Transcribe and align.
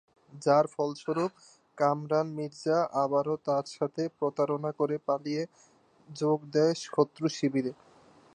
যার 0.41 0.65
ফলস্বরূপ 0.73 1.31
কামরান 1.77 2.27
মির্জা 2.37 2.79
আবারো 3.03 3.35
তার 3.47 3.65
সাথে 3.75 4.01
প্রতারণা 4.17 4.71
করে 4.79 4.95
পালিয়ে 5.07 5.43
যোগ 6.09 6.39
দেন 6.53 6.71
শত্রু 6.85 7.25
শিবিরে। 7.37 7.71